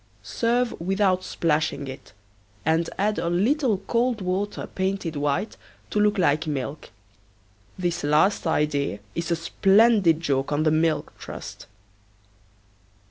Serve 0.23 0.73
without 0.81 1.23
splashing 1.23 1.87
it, 1.87 2.11
and 2.65 2.89
add 2.97 3.19
a 3.19 3.29
little 3.29 3.77
cold 3.85 4.19
water 4.19 4.65
painted 4.65 5.15
white 5.15 5.57
to 5.91 5.99
look 5.99 6.17
like 6.17 6.47
milk. 6.47 6.89
This 7.77 8.03
last 8.03 8.47
idea 8.47 8.97
is 9.13 9.29
a 9.29 9.35
splendid 9.35 10.19
joke 10.19 10.51
on 10.51 10.63
the 10.63 10.71
Milk 10.71 11.13
Trust. 11.19 11.67